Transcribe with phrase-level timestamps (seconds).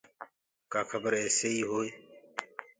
[0.71, 1.89] ڪآ کبر ايسيئيٚ هوئي